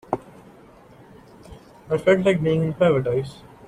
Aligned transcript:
I 1.91 1.97
felt 1.99 2.25
like 2.25 2.41
being 2.41 2.63
in 2.63 2.73
paradise. 2.73 3.43